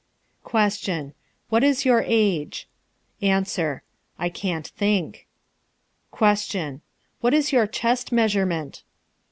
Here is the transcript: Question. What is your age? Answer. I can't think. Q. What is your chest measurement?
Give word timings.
Question. 0.43 1.13
What 1.49 1.63
is 1.63 1.85
your 1.85 2.01
age? 2.07 2.67
Answer. 3.21 3.83
I 4.17 4.29
can't 4.29 4.67
think. 4.69 5.27
Q. 6.11 6.81
What 7.19 7.35
is 7.35 7.51
your 7.53 7.67
chest 7.67 8.11
measurement? 8.11 8.81